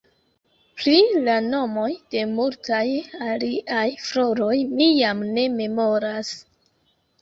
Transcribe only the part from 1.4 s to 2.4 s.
nomoj de